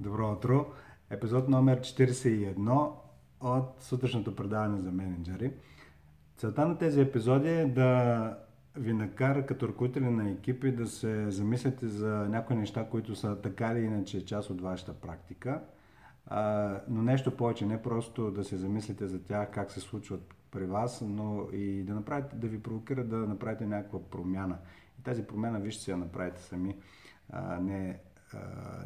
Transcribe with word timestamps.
Добро 0.00 0.32
утро! 0.32 0.66
Епизод 1.10 1.48
номер 1.48 1.80
41 1.80 2.90
от 3.40 3.82
сутрешното 3.82 4.36
предаване 4.36 4.78
за 4.78 4.92
менеджери. 4.92 5.52
Целта 6.36 6.68
на 6.68 6.78
тези 6.78 7.00
епизоди 7.00 7.48
е 7.48 7.66
да 7.66 8.38
ви 8.76 8.92
накара 8.92 9.46
като 9.46 9.68
ръководители 9.68 10.10
на 10.10 10.30
екипи 10.30 10.72
да 10.72 10.86
се 10.86 11.30
замислите 11.30 11.88
за 11.88 12.08
някои 12.08 12.56
неща, 12.56 12.88
които 12.90 13.14
са 13.14 13.40
така 13.40 13.66
или 13.66 13.80
иначе 13.80 14.26
част 14.26 14.50
от 14.50 14.60
вашата 14.60 14.92
практика. 14.92 15.62
Но 16.88 17.02
нещо 17.02 17.36
повече, 17.36 17.66
не 17.66 17.82
просто 17.82 18.30
да 18.30 18.44
се 18.44 18.56
замислите 18.56 19.06
за 19.06 19.22
тях, 19.22 19.50
как 19.50 19.70
се 19.70 19.80
случват 19.80 20.34
при 20.50 20.64
вас, 20.64 21.04
но 21.06 21.46
и 21.52 21.82
да, 21.82 21.94
направите, 21.94 22.36
да 22.36 22.48
ви 22.48 22.62
провокира 22.62 23.04
да 23.04 23.16
направите 23.16 23.66
някаква 23.66 24.00
промяна. 24.10 24.58
И 25.00 25.02
тази 25.02 25.26
промяна 25.26 25.60
вижте 25.60 25.82
се 25.82 25.90
я 25.90 25.96
направите 25.96 26.42
сами, 26.42 26.76
а, 27.30 27.60
не 27.60 28.00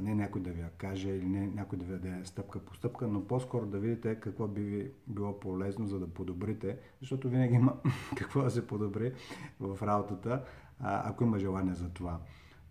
не 0.00 0.14
някой 0.14 0.40
да 0.40 0.50
ви 0.50 0.60
я 0.60 0.70
каже 0.70 1.08
или 1.08 1.26
не 1.26 1.46
някой 1.46 1.78
да 1.78 1.84
ви 1.84 1.92
даде 1.92 2.24
стъпка 2.24 2.58
по 2.58 2.74
стъпка, 2.74 3.08
но 3.08 3.26
по-скоро 3.26 3.66
да 3.66 3.78
видите 3.78 4.14
какво 4.14 4.46
би 4.46 4.60
ви 4.60 4.90
било 5.06 5.40
полезно, 5.40 5.86
за 5.86 5.98
да 5.98 6.06
подобрите, 6.06 6.78
защото 7.00 7.28
винаги 7.28 7.54
има 7.54 7.76
какво 8.16 8.42
да 8.42 8.50
се 8.50 8.66
подобри 8.66 9.12
в 9.60 9.78
работата, 9.82 10.42
ако 10.80 11.24
има 11.24 11.38
желание 11.38 11.74
за 11.74 11.88
това. 11.88 12.18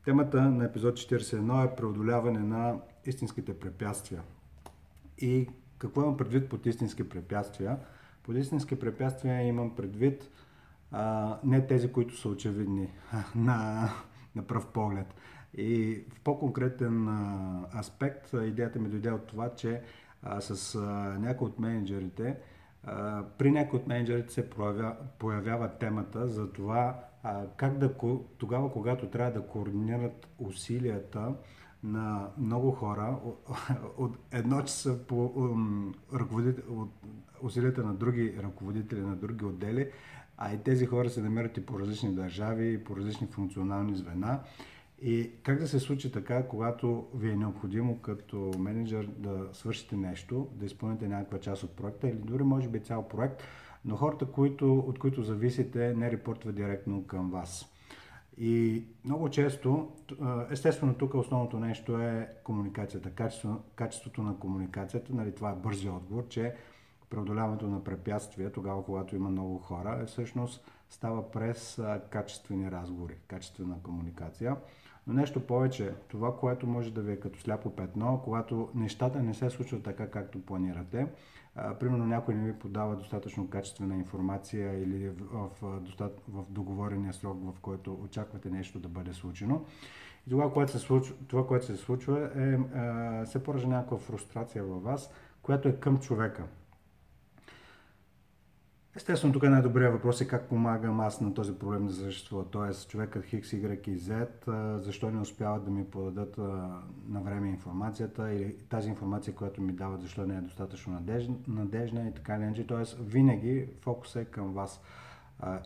Темата 0.06 0.42
на 0.42 0.66
епизод 0.66 0.96
41 0.96 1.72
е 1.72 1.76
преодоляване 1.76 2.40
на 2.40 2.80
истинските 3.06 3.60
препятствия. 3.60 4.22
И 5.18 5.50
какво 5.78 6.02
имам 6.02 6.18
предвид 6.18 6.50
под 6.50 6.66
истински 6.66 7.10
препятствия? 7.10 7.78
Под 8.24 8.36
истински 8.36 8.80
препятствия 8.80 9.48
имам 9.48 9.76
предвид 9.76 10.30
а, 10.92 11.38
не 11.44 11.68
тези, 11.68 11.92
които 11.92 12.18
са 12.18 12.30
очевидни 12.30 12.90
на, 13.36 13.90
на 14.36 14.44
пръв 14.48 14.68
поглед. 14.68 15.16
И 15.58 16.04
в 16.10 16.20
по-конкретен 16.20 17.08
аспект 17.80 18.34
идеята 18.34 18.80
ми 18.80 18.90
дойде 18.90 19.12
от 19.12 19.28
това, 19.28 19.50
че 19.56 19.82
с 20.40 20.76
а, 20.76 20.80
някои 21.20 21.48
от 21.48 21.60
менеджерите, 21.60 22.38
при 23.38 23.52
някои 23.52 23.80
от 23.80 23.88
менеджерите 23.88 24.34
се 24.34 24.50
появява, 24.50 24.96
появява 25.20 25.70
темата 25.70 26.28
за 26.28 26.52
това 26.52 27.00
как 27.56 27.78
да, 27.78 27.94
тогава, 28.38 28.72
когато 28.72 29.08
трябва 29.08 29.32
да 29.32 29.48
координират 29.48 30.28
усилията 30.40 31.34
на 31.84 32.28
много 32.38 32.72
хора, 32.72 33.18
от 33.98 34.18
едно, 34.32 34.62
че 34.62 34.74
са 34.74 34.98
по 34.98 35.26
от 36.70 36.90
усилията 37.42 37.84
на 37.84 37.94
други 37.94 38.36
ръководители, 38.44 39.02
на 39.02 39.16
други 39.16 39.46
отдели, 39.46 39.92
а 40.38 40.54
и 40.54 40.58
тези 40.58 40.86
хора 40.86 41.10
се 41.10 41.22
намират 41.22 41.58
и 41.58 41.66
по 41.66 41.80
различни 41.80 42.16
държави, 42.16 42.74
и 42.74 42.84
по 42.84 42.96
различни 42.96 43.28
функционални 43.28 43.96
звена. 43.96 44.40
И 45.06 45.32
как 45.44 45.60
да 45.60 45.68
се 45.68 45.80
случи 45.80 46.12
така, 46.12 46.48
когато 46.48 47.08
ви 47.16 47.30
е 47.30 47.36
необходимо 47.36 48.00
като 48.00 48.52
менеджер 48.60 49.10
да 49.18 49.50
свършите 49.54 49.96
нещо, 49.96 50.48
да 50.54 50.66
изпълните 50.66 51.08
някаква 51.08 51.40
част 51.40 51.64
от 51.64 51.72
проекта 51.72 52.08
или 52.08 52.18
дори 52.18 52.44
може 52.44 52.68
би 52.68 52.80
цял 52.80 53.08
проект, 53.08 53.44
но 53.86 53.96
хората, 53.96 54.26
които, 54.26 54.80
от 54.80 55.00
които 55.00 55.24
зависите, 55.24 55.94
не 55.94 56.12
репортват 56.12 56.56
директно 56.56 57.04
към 57.08 57.32
вас. 57.32 57.74
И 58.38 58.84
много 59.06 59.30
често, 59.30 59.92
естествено 60.52 60.94
тук 60.94 61.14
основното 61.14 61.60
нещо 61.60 61.98
е 61.98 62.30
комуникацията, 62.44 63.10
качество, 63.10 63.62
качеството 63.76 64.22
на 64.22 64.40
комуникацията, 64.40 65.16
нали, 65.16 65.36
това 65.36 65.50
е 65.52 65.56
бързия 65.56 65.94
отговор, 65.94 66.28
че 66.28 66.56
преодоляването 67.10 67.68
на 67.68 67.84
препятствия, 67.84 68.52
тогава 68.52 68.86
когато 68.86 69.16
има 69.16 69.30
много 69.30 69.58
хора, 69.58 70.00
е 70.04 70.06
всъщност 70.06 70.72
става 70.90 71.32
през 71.32 71.82
качествени 72.10 72.72
разговори, 72.72 73.16
качествена 73.28 73.76
комуникация. 73.84 74.56
Но 75.08 75.14
нещо 75.14 75.48
повече, 75.48 75.94
това, 76.08 76.38
което 76.38 76.68
може 76.68 76.94
да 76.94 77.02
ви 77.02 77.12
е 77.12 77.20
като 77.20 77.40
сляпо 77.40 77.76
петно, 77.76 78.22
когато 78.24 78.70
нещата 78.76 79.24
не 79.24 79.34
се 79.34 79.50
случват 79.50 79.84
така, 79.84 80.08
както 80.08 80.46
планирате, 80.46 81.08
а, 81.56 81.74
примерно 81.74 82.06
някой 82.06 82.36
не 82.36 82.52
ви 82.52 82.60
подава 82.60 82.96
достатъчно 82.96 83.50
качествена 83.50 83.96
информация 83.96 84.84
или 84.84 85.10
в, 85.10 85.50
в, 85.62 85.80
в, 86.00 86.10
в 86.28 86.44
договорения 86.50 87.14
срок, 87.14 87.38
в 87.44 87.60
който 87.62 87.94
очаквате 87.94 88.50
нещо 88.50 88.80
да 88.80 88.88
бъде 88.88 89.14
случено. 89.14 89.66
И 90.28 90.30
това, 90.30 90.54
което 90.54 90.72
се 90.72 90.80
случва, 90.80 91.16
това, 91.28 91.48
което 91.48 91.66
се 91.66 91.76
случва 91.76 92.30
е, 92.36 92.78
а, 92.78 93.26
се 93.26 93.44
поражда 93.44 93.68
някаква 93.68 93.98
фрустрация 93.98 94.64
във 94.64 94.84
вас, 94.84 95.12
която 95.42 95.68
е 95.68 95.80
към 95.80 96.00
човека. 96.00 96.44
Естествено, 98.96 99.34
тук 99.34 99.44
най-добрият 99.44 99.94
въпрос 99.94 100.22
е 100.22 100.28
как 100.28 100.50
помагам 100.50 101.00
аз 101.00 101.22
на 101.22 101.34
този 101.34 101.54
проблем 101.54 101.88
да 101.88 101.94
съществува. 101.94 102.46
Тоест, 102.52 102.90
човекът 102.90 103.26
Хикс, 103.26 103.50
Y 103.50 103.90
и 103.90 104.00
Z, 104.00 104.28
защо 104.80 105.12
не 105.12 105.20
успяват 105.20 105.66
да 105.66 105.72
ми 105.72 105.86
подадат 105.86 106.38
на 107.08 107.22
време 107.22 107.50
информацията 107.50 108.34
или 108.34 108.56
тази 108.70 108.90
информация, 108.90 109.36
която 109.36 109.62
ми 109.62 109.74
дават, 109.74 110.02
защо 110.02 110.26
не 110.26 110.38
е 110.38 110.42
достатъчно 110.42 110.94
надежна, 110.94 111.36
надежна 111.48 112.08
и 112.08 112.14
така 112.14 112.38
не. 112.38 112.66
Тоест, 112.68 112.98
винаги 113.02 113.68
фокус 113.82 114.16
е 114.16 114.26
към 114.26 114.54
вас. 114.54 114.82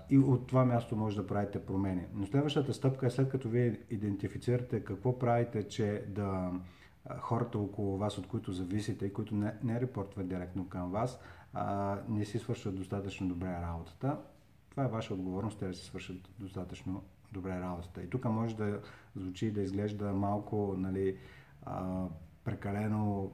И 0.09 0.17
от 0.17 0.47
това 0.47 0.65
място 0.65 0.95
може 0.95 1.15
да 1.15 1.27
правите 1.27 1.65
промени. 1.65 2.05
Но 2.13 2.25
следващата 2.25 2.73
стъпка 2.73 3.05
е 3.05 3.09
след 3.09 3.29
като 3.29 3.49
вие 3.49 3.79
идентифицирате 3.89 4.83
какво 4.83 5.19
правите, 5.19 5.67
че 5.67 6.03
да 6.07 6.51
хората 7.19 7.59
около 7.59 7.97
вас, 7.97 8.17
от 8.17 8.27
които 8.27 8.51
зависите 8.51 9.05
и 9.05 9.13
които 9.13 9.35
не, 9.35 9.53
не 9.63 9.81
репортват 9.81 10.27
директно 10.27 10.69
към 10.69 10.91
вас, 10.91 11.19
а, 11.53 11.97
не 12.09 12.25
си 12.25 12.39
свършват 12.39 12.75
достатъчно 12.75 13.27
добре 13.27 13.61
работата. 13.61 14.17
Това 14.69 14.83
е 14.83 14.87
ваша 14.87 15.13
отговорност, 15.13 15.59
те 15.59 15.67
да 15.67 15.73
си 15.73 15.85
свършат 15.85 16.17
достатъчно 16.39 17.03
добре 17.31 17.59
работата. 17.59 18.03
И 18.03 18.09
тук 18.09 18.25
може 18.25 18.55
да 18.55 18.79
звучи 19.15 19.51
да 19.51 19.61
изглежда 19.61 20.13
малко 20.13 20.75
нали, 20.77 21.17
а, 21.65 22.05
прекалено 22.43 23.31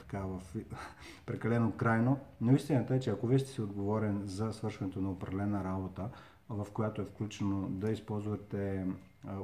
така, 0.00 0.20
в, 0.20 0.42
прекалено 1.26 1.72
крайно, 1.72 2.18
но 2.40 2.52
истината 2.54 2.94
е, 2.94 3.00
че 3.00 3.10
ако 3.10 3.26
вие 3.26 3.38
сте 3.38 3.50
си 3.50 3.62
отговорен 3.62 4.22
за 4.24 4.52
свършването 4.52 5.00
на 5.00 5.10
определена 5.10 5.64
работа, 5.64 6.08
в 6.48 6.66
която 6.72 7.02
е 7.02 7.04
включено 7.04 7.68
да 7.68 7.90
използвате 7.90 8.86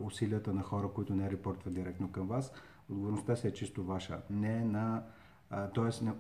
усилията 0.03 0.53
на 0.53 0.63
хора, 0.63 0.89
които 0.89 1.15
не 1.15 1.31
репортват 1.31 1.75
директно 1.75 2.13
към 2.13 2.27
вас, 2.27 2.53
отговорността 2.91 3.37
си 3.37 3.49
е 3.49 3.53
чисто 3.53 3.85
ваша. 3.85 4.23
Не 4.31 4.65
на, 4.65 5.03
т.е. 5.51 6.05
Не, 6.05 6.13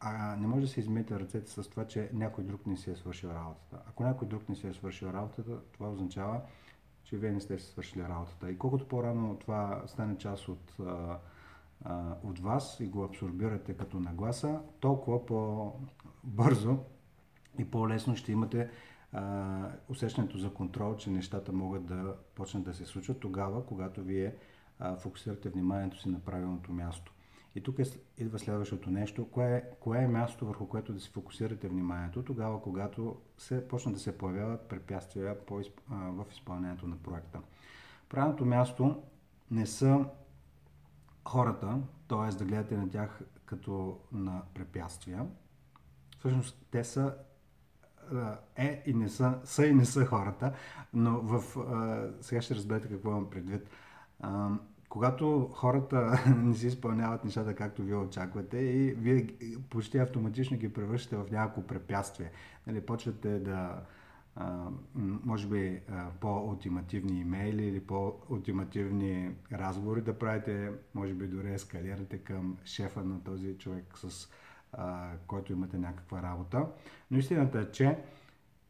а 0.00 0.36
не 0.36 0.46
може 0.46 0.66
да 0.66 0.72
се 0.72 0.80
измете 0.80 1.20
ръцете 1.20 1.50
с 1.50 1.70
това, 1.70 1.86
че 1.86 2.10
някой 2.12 2.44
друг 2.44 2.66
не 2.66 2.76
си 2.76 2.90
е 2.90 2.96
свършил 2.96 3.28
работата. 3.28 3.78
Ако 3.88 4.02
някой 4.02 4.28
друг 4.28 4.48
не 4.48 4.54
си 4.54 4.66
е 4.66 4.72
свършил 4.72 5.06
работата, 5.06 5.60
това 5.72 5.90
означава, 5.90 6.40
че 7.04 7.16
вие 7.16 7.32
не 7.32 7.40
сте 7.40 7.58
си 7.58 7.66
свършили 7.66 8.02
работата. 8.02 8.50
И 8.50 8.58
колкото 8.58 8.88
по-рано 8.88 9.36
това 9.38 9.82
стане 9.86 10.18
част 10.18 10.48
от, 10.48 10.72
а, 10.80 11.18
а, 11.84 12.14
от 12.22 12.38
вас 12.38 12.80
и 12.80 12.86
го 12.86 13.04
абсорбирате 13.04 13.76
като 13.76 14.00
нагласа, 14.00 14.60
толкова 14.80 15.26
по-бързо 15.26 16.78
и 17.58 17.70
по-лесно 17.70 18.16
ще 18.16 18.32
имате 18.32 18.70
а, 19.12 19.70
усещането 19.88 20.38
за 20.38 20.54
контрол, 20.54 20.96
че 20.96 21.10
нещата 21.10 21.52
могат 21.52 21.86
да 21.86 22.14
почнат 22.34 22.64
да 22.64 22.74
се 22.74 22.86
случват 22.86 23.20
тогава, 23.20 23.66
когато 23.66 24.02
вие 24.02 24.34
фокусирате 25.00 25.48
вниманието 25.48 26.00
си 26.00 26.08
на 26.08 26.20
правилното 26.20 26.72
място. 26.72 27.12
И 27.54 27.60
тук 27.60 27.78
е, 27.78 27.84
идва 28.18 28.38
следващото 28.38 28.90
нещо. 28.90 29.30
Кое 29.30 29.64
кое 29.80 29.98
е 29.98 30.08
място, 30.08 30.46
върху 30.46 30.68
което 30.68 30.92
да 30.92 31.00
си 31.00 31.10
фокусирате 31.10 31.68
вниманието, 31.68 32.24
тогава, 32.24 32.62
когато 32.62 33.16
се 33.38 33.68
почнат 33.68 33.94
да 33.94 34.00
се 34.00 34.18
появяват 34.18 34.68
препятствия 34.68 35.46
по, 35.46 35.60
а, 35.90 35.94
в 35.94 36.26
изпълнението 36.32 36.86
на 36.86 36.96
проекта. 36.96 37.40
Правилното 38.08 38.44
място 38.44 39.02
не 39.50 39.66
са 39.66 40.04
хората, 41.28 41.78
т.е. 42.08 42.36
да 42.36 42.44
гледате 42.44 42.76
на 42.76 42.90
тях 42.90 43.20
като 43.44 44.00
на 44.12 44.42
препятствия. 44.54 45.26
Всъщност 46.18 46.66
те 46.70 46.84
са 46.84 47.14
е 48.56 48.82
и 48.86 48.94
не 48.94 49.08
са, 49.08 49.38
са 49.44 49.66
и 49.66 49.74
не 49.74 49.84
са 49.84 50.06
хората, 50.06 50.52
но 50.94 51.20
в, 51.20 51.56
а, 51.58 52.08
сега 52.20 52.42
ще 52.42 52.54
разберете 52.54 52.88
какво 52.88 53.10
имам 53.10 53.30
предвид. 53.30 53.68
А, 54.20 54.50
когато 54.90 55.50
хората 55.52 56.24
не 56.36 56.54
си 56.54 56.66
изпълняват 56.66 57.24
нещата 57.24 57.54
както 57.54 57.82
вие 57.82 57.96
очаквате 57.96 58.58
и 58.58 58.94
вие 58.94 59.26
почти 59.70 59.98
автоматично 59.98 60.56
ги 60.56 60.72
превръщате 60.72 61.16
в 61.16 61.30
някакво 61.30 61.62
препятствие. 61.62 62.30
Нали, 62.66 62.80
почвате 62.80 63.38
да 63.38 63.82
може 64.96 65.48
би 65.48 65.80
по-ултимативни 66.20 67.20
имейли 67.20 67.66
или 67.66 67.80
по-ултимативни 67.80 69.30
разговори 69.52 70.00
да 70.00 70.18
правите, 70.18 70.70
може 70.94 71.14
би 71.14 71.26
дори 71.26 71.52
ескалирате 71.52 72.18
към 72.18 72.56
шефа 72.64 73.04
на 73.04 73.24
този 73.24 73.58
човек, 73.58 73.84
с 73.94 74.28
а, 74.72 75.10
който 75.26 75.52
имате 75.52 75.78
някаква 75.78 76.22
работа. 76.22 76.66
Но 77.10 77.18
истината 77.18 77.60
е, 77.60 77.70
че 77.70 77.98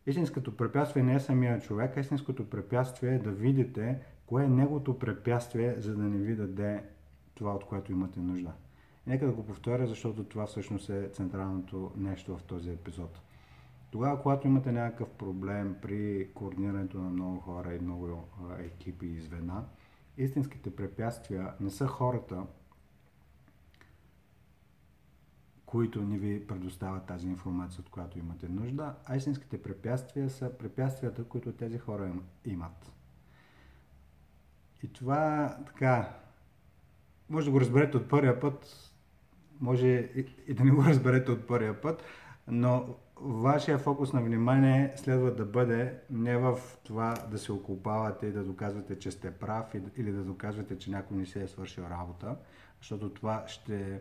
истинското 0.06 0.56
препятствие 0.56 1.02
не 1.02 1.14
е 1.14 1.20
самия 1.20 1.60
човек, 1.60 1.96
а 1.96 2.00
истинското 2.00 2.50
препятствие 2.50 3.14
е 3.14 3.18
да 3.18 3.30
видите 3.30 4.00
Кое 4.30 4.44
е 4.44 4.48
неговото 4.48 4.98
препятствие, 4.98 5.74
за 5.78 5.96
да 5.96 6.02
не 6.02 6.18
ви 6.18 6.36
даде 6.36 6.84
това, 7.34 7.54
от 7.54 7.64
което 7.64 7.92
имате 7.92 8.20
нужда? 8.20 8.52
Нека 9.06 9.26
да 9.26 9.32
го 9.32 9.46
повторя, 9.46 9.86
защото 9.86 10.24
това 10.24 10.46
всъщност 10.46 10.90
е 10.90 11.08
централното 11.12 11.92
нещо 11.96 12.36
в 12.36 12.42
този 12.42 12.70
епизод. 12.70 13.20
Тогава, 13.90 14.22
когато 14.22 14.46
имате 14.46 14.72
някакъв 14.72 15.10
проблем 15.10 15.76
при 15.82 16.30
координирането 16.34 16.98
на 16.98 17.10
много 17.10 17.40
хора 17.40 17.74
и 17.74 17.80
много 17.80 18.28
екипи 18.58 19.06
и 19.06 19.20
звена, 19.20 19.64
истинските 20.18 20.76
препятствия 20.76 21.54
не 21.60 21.70
са 21.70 21.86
хората, 21.86 22.46
които 25.66 26.02
ни 26.02 26.18
ви 26.18 26.46
предоставят 26.46 27.06
тази 27.06 27.28
информация, 27.28 27.80
от 27.80 27.88
която 27.88 28.18
имате 28.18 28.48
нужда, 28.48 28.94
а 29.04 29.16
истинските 29.16 29.62
препятствия 29.62 30.30
са 30.30 30.58
препятствията, 30.58 31.24
които 31.24 31.52
тези 31.52 31.78
хора 31.78 32.12
имат. 32.44 32.92
И 34.82 34.92
това 34.92 35.56
така, 35.66 36.08
може 37.28 37.46
да 37.46 37.52
го 37.52 37.60
разберете 37.60 37.96
от 37.96 38.08
първия 38.08 38.40
път, 38.40 38.90
може 39.60 39.86
и, 40.46 40.54
да 40.54 40.64
не 40.64 40.70
го 40.70 40.84
разберете 40.88 41.30
от 41.30 41.46
първия 41.46 41.80
път, 41.80 42.02
но 42.48 42.96
вашия 43.20 43.78
фокус 43.78 44.12
на 44.12 44.22
внимание 44.22 44.92
следва 44.96 45.34
да 45.34 45.44
бъде 45.44 45.94
не 46.10 46.36
в 46.36 46.58
това 46.84 47.14
да 47.30 47.38
се 47.38 47.52
окупавате 47.52 48.26
и 48.26 48.32
да 48.32 48.44
доказвате, 48.44 48.98
че 48.98 49.10
сте 49.10 49.30
прав 49.30 49.64
или 49.96 50.12
да 50.12 50.22
доказвате, 50.22 50.78
че 50.78 50.90
някой 50.90 51.16
не 51.16 51.26
се 51.26 51.42
е 51.42 51.48
свършил 51.48 51.82
работа, 51.82 52.36
защото 52.78 53.10
това 53.10 53.44
ще, 53.46 54.00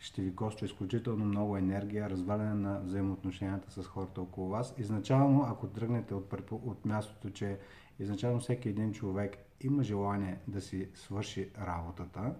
ще 0.00 0.22
ви 0.22 0.34
коства 0.36 0.66
изключително 0.66 1.24
много 1.24 1.56
енергия, 1.56 2.10
разваляне 2.10 2.54
на 2.54 2.80
взаимоотношенията 2.80 3.70
с 3.70 3.86
хората 3.86 4.20
около 4.20 4.48
вас. 4.48 4.74
Изначално, 4.78 5.42
ако 5.42 5.66
тръгнете 5.66 6.14
от, 6.14 6.34
от 6.50 6.84
мястото, 6.84 7.30
че 7.30 7.58
изначално 7.98 8.40
всеки 8.40 8.68
един 8.68 8.92
човек 8.92 9.36
има 9.60 9.82
желание 9.82 10.38
да 10.48 10.60
си 10.60 10.88
свърши 10.94 11.50
работата, 11.66 12.34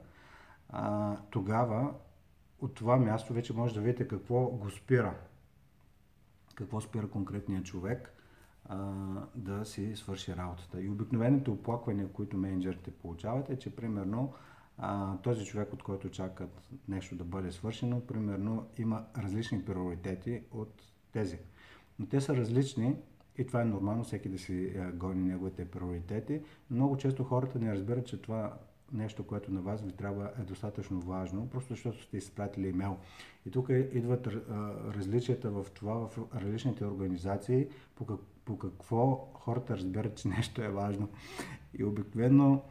а, 0.68 1.16
тогава 1.30 1.94
от 2.60 2.74
това 2.74 2.96
място 2.96 3.32
вече 3.32 3.52
може 3.52 3.74
да 3.74 3.80
видите 3.80 4.08
какво 4.08 4.46
го 4.46 4.70
спира. 4.70 5.14
Какво 6.54 6.80
спира 6.80 7.10
конкретния 7.10 7.62
човек 7.62 8.12
а, 8.64 8.92
да 9.34 9.64
си 9.64 9.96
свърши 9.96 10.36
работата. 10.36 10.82
И 10.82 10.88
обикновените 10.88 11.50
оплаквания, 11.50 12.12
които 12.12 12.36
менеджерите 12.36 12.90
получават 12.90 13.50
е, 13.50 13.58
че 13.58 13.76
примерно 13.76 14.32
този 15.22 15.44
човек, 15.44 15.72
от 15.72 15.82
който 15.82 16.10
чакат 16.10 16.62
нещо 16.88 17.16
да 17.16 17.24
бъде 17.24 17.52
свършено, 17.52 18.00
примерно 18.00 18.66
има 18.78 19.04
различни 19.18 19.64
приоритети 19.64 20.42
от 20.52 20.82
тези. 21.12 21.38
Но 21.98 22.06
те 22.06 22.20
са 22.20 22.36
различни 22.36 22.96
и 23.38 23.46
това 23.46 23.62
е 23.62 23.64
нормално, 23.64 24.04
всеки 24.04 24.28
да 24.28 24.38
си 24.38 24.72
гони 24.94 25.22
неговите 25.22 25.64
приоритети. 25.64 26.40
Много 26.70 26.96
често 26.96 27.24
хората 27.24 27.58
не 27.58 27.72
разбират, 27.72 28.06
че 28.06 28.22
това 28.22 28.58
нещо, 28.92 29.26
което 29.26 29.52
на 29.52 29.60
вас 29.60 29.82
ви 29.82 29.92
трябва 29.92 30.30
е 30.40 30.42
достатъчно 30.42 31.00
важно, 31.00 31.48
просто 31.48 31.72
защото 31.72 32.02
сте 32.02 32.16
изпратили 32.16 32.68
имейл. 32.68 32.96
И 33.46 33.50
тук 33.50 33.68
идват 33.92 34.26
а, 34.26 34.32
различията 34.94 35.50
в 35.50 35.66
това, 35.74 36.08
в 36.08 36.18
различните 36.34 36.84
организации, 36.84 37.66
по, 37.94 38.18
по 38.44 38.58
какво 38.58 39.28
хората 39.34 39.76
разбират, 39.76 40.16
че 40.16 40.28
нещо 40.28 40.62
е 40.62 40.68
важно. 40.68 41.08
И 41.78 41.84
обикновено, 41.84 42.62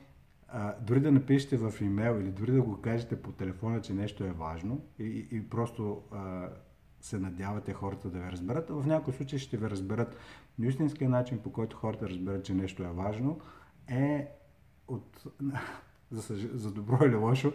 а, 0.51 0.75
дори 0.81 0.99
да 0.99 1.11
напишете 1.11 1.57
в 1.57 1.73
имейл 1.81 2.19
или 2.19 2.31
дори 2.31 2.51
да 2.51 2.61
го 2.61 2.81
кажете 2.81 3.21
по 3.21 3.31
телефона, 3.31 3.81
че 3.81 3.93
нещо 3.93 4.23
е 4.23 4.31
важно 4.31 4.81
и, 4.99 5.27
и 5.31 5.49
просто 5.49 6.01
а, 6.11 6.49
се 7.01 7.19
надявате 7.19 7.73
хората 7.73 8.09
да 8.09 8.19
ви 8.19 8.31
разберат, 8.31 8.69
в 8.69 8.87
някои 8.87 9.13
случаи 9.13 9.39
ще 9.39 9.57
ви 9.57 9.69
разберат. 9.69 10.15
Но 10.59 10.69
истинският 10.69 11.11
начин, 11.11 11.39
по 11.39 11.51
който 11.51 11.77
хората 11.77 12.09
разберат, 12.09 12.45
че 12.45 12.53
нещо 12.53 12.83
е 12.83 12.87
важно, 12.87 13.39
е 13.87 14.27
от 14.87 15.23
за, 16.11 16.35
за 16.53 16.71
добро 16.71 17.05
или 17.05 17.15
лошо, 17.15 17.53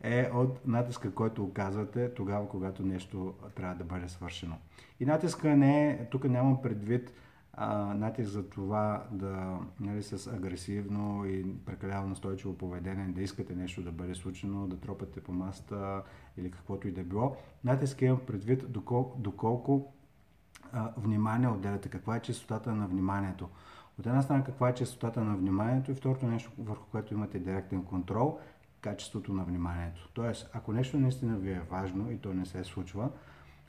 е 0.00 0.30
от 0.34 0.66
натиска, 0.66 1.14
който 1.14 1.44
оказвате 1.44 2.14
тогава, 2.14 2.48
когато 2.48 2.82
нещо 2.82 3.34
трябва 3.54 3.74
да 3.74 3.84
бъде 3.84 4.08
свършено. 4.08 4.58
И 5.00 5.04
натиска 5.04 5.56
не 5.56 5.90
е, 5.90 6.08
тук 6.10 6.24
нямам 6.24 6.62
предвид 6.62 7.12
а, 7.56 7.94
натиск 7.94 8.30
за 8.30 8.48
това 8.48 9.04
да, 9.10 9.58
нали, 9.80 10.02
с 10.02 10.26
агресивно 10.26 11.26
и 11.26 11.56
прекалено 11.66 12.06
настойчиво 12.06 12.58
поведение, 12.58 13.06
да 13.06 13.22
искате 13.22 13.54
нещо 13.54 13.82
да 13.82 13.92
бъде 13.92 14.14
случено, 14.14 14.66
да 14.66 14.76
тропате 14.76 15.20
по 15.20 15.32
маста 15.32 16.02
или 16.36 16.50
каквото 16.50 16.88
и 16.88 16.92
да 16.92 17.02
било. 17.02 17.36
Натиск 17.64 18.02
имам 18.02 18.20
предвид 18.26 18.72
доколко, 18.72 19.18
доколко 19.18 19.92
а, 20.72 20.92
внимание 20.96 21.48
отделяте, 21.48 21.88
каква 21.88 22.16
е 22.16 22.22
чистотата 22.22 22.74
на 22.74 22.86
вниманието. 22.86 23.48
От 23.98 24.06
една 24.06 24.22
страна, 24.22 24.44
каква 24.44 24.68
е 24.68 24.74
частотата 24.74 25.24
на 25.24 25.36
вниманието 25.36 25.90
и 25.90 25.94
второто 25.94 26.26
нещо, 26.26 26.50
върху 26.58 26.86
което 26.90 27.14
имате 27.14 27.38
директен 27.38 27.84
контрол, 27.84 28.38
качеството 28.80 29.32
на 29.32 29.44
вниманието. 29.44 30.08
Тоест, 30.14 30.50
ако 30.52 30.72
нещо 30.72 30.98
наистина 30.98 31.36
ви 31.36 31.50
е 31.50 31.62
важно 31.70 32.10
и 32.10 32.18
то 32.18 32.34
не 32.34 32.46
се 32.46 32.64
случва, 32.64 33.10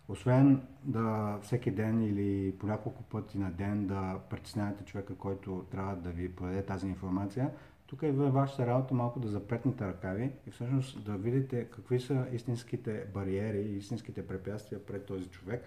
освен 0.08 0.62
да 0.84 1.38
всеки 1.42 1.72
ден 1.72 2.04
или 2.04 2.56
по 2.60 2.68
няколко 2.68 3.04
пъти 3.04 3.38
на 3.38 3.52
ден 3.52 3.88
да 3.88 4.20
притеснявате 4.30 4.84
човека, 4.84 5.16
който 5.16 5.66
трябва 5.72 5.96
да 5.96 6.10
ви 6.10 6.30
подаде 6.30 6.66
тази 6.66 6.88
информация, 6.88 7.52
тук 7.88 8.04
е 8.04 8.12
вашата 8.12 8.68
работа 8.68 8.94
малко 8.94 9.20
да 9.20 9.28
запретнете 9.28 9.88
ръкави 9.88 10.32
и 10.48 10.52
всъщност 10.52 11.06
да 11.06 11.18
видите 11.18 11.66
какви 11.66 12.00
са 12.00 12.26
истинските 12.34 13.06
бариери 13.14 13.62
и 13.62 13.78
истинските 13.78 14.28
препятствия 14.28 14.86
пред 14.86 15.06
този 15.06 15.26
човек 15.30 15.64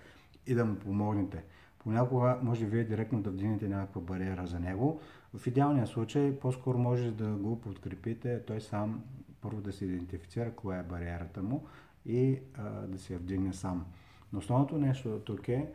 и 0.47 0.55
да 0.55 0.65
му 0.65 0.77
помогнете. 0.77 1.45
Понякога 1.79 2.39
може 2.43 2.67
вие 2.67 2.85
директно 2.85 3.23
да 3.23 3.31
вдигнете 3.31 3.69
някаква 3.69 4.01
бариера 4.01 4.47
за 4.47 4.61
него. 4.61 5.01
В 5.35 5.47
идеалния 5.47 5.87
случай 5.87 6.39
по-скоро 6.39 6.79
може 6.79 7.11
да 7.11 7.29
го 7.29 7.61
подкрепите, 7.61 8.43
той 8.47 8.61
сам 8.61 9.05
първо 9.41 9.61
да 9.61 9.73
се 9.73 9.85
идентифицира 9.85 10.53
коя 10.53 10.79
е 10.79 10.83
бариерата 10.83 11.43
му 11.43 11.67
и 12.07 12.39
а, 12.55 12.71
да 12.71 12.99
се 12.99 13.13
я 13.13 13.19
вдигне 13.19 13.53
сам. 13.53 13.87
Но 14.33 14.39
основното 14.39 14.79
нещо 14.79 15.21
тук 15.25 15.49
е 15.49 15.73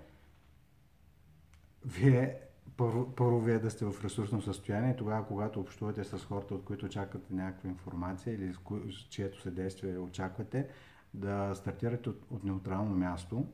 вие 1.86 2.38
първо, 2.78 3.16
първо 3.16 3.40
вие 3.40 3.60
да 3.60 3.72
сте 3.72 3.86
в 3.86 4.04
ресурсно 4.04 4.42
състояние, 4.42 4.96
тогава 4.96 5.28
когато 5.28 5.60
общувате 5.60 6.04
с 6.04 6.20
хората, 6.20 6.56
от 6.56 6.66
които 6.66 6.86
очаквате 6.86 7.34
някаква 7.34 7.70
информация 7.70 8.34
или 8.34 8.54
чието 9.10 9.42
съдействие 9.42 9.98
очаквате, 9.98 10.68
да 11.14 11.56
стартирате 11.56 12.10
от, 12.10 12.22
от 12.30 12.44
неутрално 12.44 12.96
място, 12.96 13.46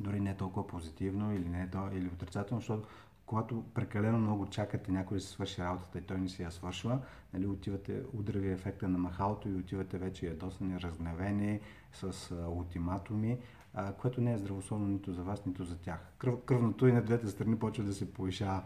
дори 0.00 0.20
не 0.20 0.36
толкова 0.36 0.66
позитивно 0.66 1.34
или, 1.34 1.48
не, 1.48 1.70
или 1.92 2.06
отрицателно, 2.06 2.60
защото 2.60 2.88
когато 3.26 3.64
прекалено 3.74 4.18
много 4.18 4.46
чакате 4.46 4.92
някой 4.92 5.16
да 5.16 5.20
се 5.20 5.28
свърши 5.28 5.62
работата 5.62 5.98
и 5.98 6.02
той 6.02 6.18
не 6.18 6.28
си 6.28 6.42
я 6.42 6.50
свършва, 6.50 7.00
нали, 7.34 7.46
отивате, 7.46 8.02
удря 8.12 8.38
ви 8.38 8.50
ефекта 8.50 8.88
на 8.88 8.98
махалото 8.98 9.48
и 9.48 9.54
отивате 9.54 9.98
вече 9.98 10.26
ядосани, 10.26 10.80
разгневени, 10.80 11.60
с 11.92 12.30
а, 12.30 12.48
ултиматуми, 12.48 13.38
което 13.98 14.20
не 14.20 14.32
е 14.32 14.38
здравословно 14.38 14.88
нито 14.88 15.12
за 15.12 15.22
вас, 15.22 15.46
нито 15.46 15.64
за 15.64 15.78
тях. 15.78 15.98
Кръв, 16.18 16.34
кръвното 16.46 16.86
и 16.86 16.92
на 16.92 17.02
двете 17.02 17.28
страни 17.28 17.58
почва 17.58 17.84
да 17.84 17.92
се 17.92 18.12
повишава. 18.12 18.62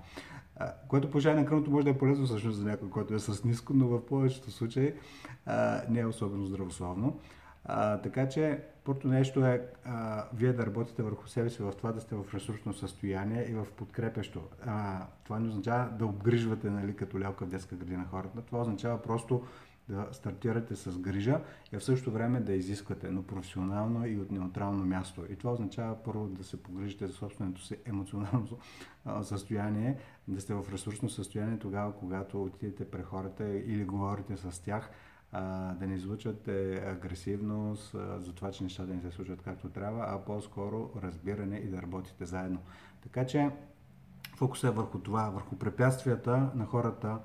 Което 0.88 1.10
повишаване 1.10 1.40
на 1.40 1.46
кръвното 1.46 1.70
може 1.70 1.84
да 1.84 1.90
е 1.90 1.98
полезно 1.98 2.26
всъщност 2.26 2.58
за 2.58 2.64
някой, 2.64 2.90
който 2.90 3.14
е 3.14 3.18
с 3.18 3.44
ниско, 3.44 3.74
но 3.74 3.88
в 3.88 4.06
повечето 4.06 4.50
случаи 4.50 4.94
не 5.88 6.00
е 6.00 6.06
особено 6.06 6.46
здравословно. 6.46 7.20
А, 7.64 7.98
така 7.98 8.28
че 8.28 8.62
първото 8.84 9.08
нещо 9.08 9.46
е 9.46 9.66
а, 9.84 10.24
вие 10.34 10.52
да 10.52 10.66
работите 10.66 11.02
върху 11.02 11.28
себе 11.28 11.50
си 11.50 11.62
в 11.62 11.72
това 11.72 11.92
да 11.92 12.00
сте 12.00 12.14
в 12.14 12.34
ресурсно 12.34 12.74
състояние 12.74 13.46
и 13.50 13.54
в 13.54 13.66
подкрепещо. 13.76 14.42
А, 14.66 15.06
това 15.24 15.38
не 15.38 15.48
означава 15.48 15.90
да 15.90 16.06
обгрижвате 16.06 16.70
нали, 16.70 16.96
като 16.96 17.20
лялка 17.20 17.46
в 17.46 17.48
детска 17.48 17.76
градина 17.76 18.04
хората. 18.10 18.42
Това 18.42 18.60
означава 18.60 19.02
просто 19.02 19.42
да 19.88 20.08
стартирате 20.12 20.76
с 20.76 20.98
грижа 20.98 21.40
и 21.72 21.78
в 21.78 21.84
същото 21.84 22.10
време 22.10 22.40
да 22.40 22.52
изисквате, 22.52 23.10
но 23.10 23.22
професионално 23.22 24.06
и 24.06 24.18
от 24.18 24.30
неутрално 24.30 24.84
място. 24.86 25.24
И 25.30 25.36
това 25.36 25.52
означава 25.52 25.96
първо 26.04 26.26
да 26.26 26.44
се 26.44 26.62
погрижите 26.62 27.06
за 27.06 27.12
собственото 27.12 27.62
си 27.62 27.76
емоционално 27.84 28.48
състояние, 29.22 29.98
да 30.28 30.40
сте 30.40 30.54
в 30.54 30.72
ресурсно 30.72 31.10
състояние 31.10 31.58
тогава, 31.58 31.92
когато 31.92 32.42
отидете 32.42 32.90
при 32.90 33.02
хората 33.02 33.48
или 33.48 33.84
говорите 33.84 34.36
с 34.36 34.62
тях, 34.62 34.90
да 35.32 35.86
не 35.86 35.94
излучвате 35.94 36.74
агресивност 36.74 37.92
за 38.18 38.32
това, 38.34 38.50
че 38.50 38.64
нещата 38.64 38.94
не 38.94 39.02
се 39.02 39.10
случват 39.10 39.42
както 39.42 39.68
трябва, 39.68 40.04
а 40.08 40.24
по-скоро 40.24 40.90
разбиране 41.02 41.56
и 41.56 41.68
да 41.68 41.82
работите 41.82 42.24
заедно. 42.24 42.58
Така 43.02 43.26
че 43.26 43.50
фокусът 44.36 44.72
е 44.72 44.76
върху 44.76 44.98
това, 44.98 45.30
върху 45.30 45.56
препятствията 45.56 46.50
на 46.54 46.66
хората, 46.66 47.18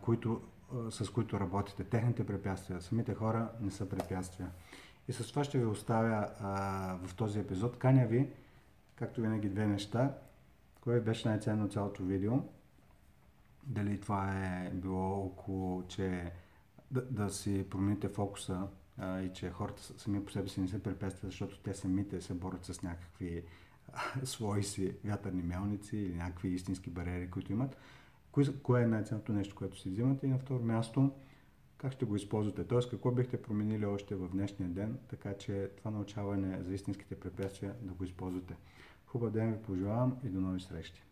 които, 0.00 0.40
с 0.90 1.10
които 1.10 1.40
работите. 1.40 1.84
Техните 1.84 2.26
препятствия. 2.26 2.80
Самите 2.80 3.14
хора 3.14 3.48
не 3.60 3.70
са 3.70 3.88
препятствия. 3.88 4.50
И 5.08 5.12
с 5.12 5.28
това 5.28 5.44
ще 5.44 5.58
ви 5.58 5.64
оставя 5.64 6.28
а, 6.40 6.96
в 7.06 7.14
този 7.14 7.38
епизод. 7.38 7.78
Каня 7.78 8.06
ви, 8.06 8.28
както 8.96 9.20
винаги, 9.20 9.48
две 9.48 9.66
неща. 9.66 10.14
Кое 10.80 11.00
беше 11.00 11.28
най-ценно 11.28 11.68
цялото 11.68 12.02
видео? 12.02 12.32
Дали 13.62 14.00
това 14.00 14.46
е 14.46 14.70
било 14.70 15.24
около, 15.24 15.86
че 15.88 16.32
да, 16.90 17.02
да 17.02 17.30
си 17.30 17.66
промените 17.70 18.08
фокуса 18.08 18.66
а, 18.98 19.20
и 19.20 19.32
че 19.32 19.50
хората 19.50 19.82
сами 19.82 20.24
по 20.24 20.32
себе 20.32 20.48
си 20.48 20.60
не 20.60 20.68
се 20.68 20.82
препятстват, 20.82 21.30
защото 21.30 21.58
те 21.58 21.74
самите 21.74 22.20
се 22.20 22.34
борят 22.34 22.64
с 22.64 22.82
някакви 22.82 23.44
а, 23.92 24.00
свои 24.26 24.62
си 24.62 24.94
вятърни 25.04 25.42
мелници 25.42 25.96
или 25.96 26.14
някакви 26.14 26.48
истински 26.48 26.90
бариери, 26.90 27.30
които 27.30 27.52
имат. 27.52 27.76
Кое, 28.62 28.82
е 28.82 28.86
най-ценното 28.86 29.32
нещо, 29.32 29.54
което 29.54 29.78
си 29.78 29.90
взимате? 29.90 30.26
И 30.26 30.30
на 30.30 30.38
второ 30.38 30.64
място, 30.64 31.10
как 31.76 31.92
ще 31.92 32.04
го 32.04 32.16
използвате? 32.16 32.64
Тоест, 32.64 32.90
какво 32.90 33.10
бихте 33.10 33.42
променили 33.42 33.86
още 33.86 34.14
в 34.14 34.28
днешния 34.28 34.68
ден, 34.68 34.98
така 35.08 35.34
че 35.34 35.70
това 35.76 35.90
научаване 35.90 36.62
за 36.62 36.74
истинските 36.74 37.14
препятствия 37.14 37.74
да 37.82 37.92
го 37.92 38.04
използвате. 38.04 38.56
Хубав 39.06 39.30
ден 39.30 39.52
ви 39.52 39.62
пожелавам 39.62 40.16
и 40.24 40.28
до 40.28 40.40
нови 40.40 40.60
срещи! 40.60 41.02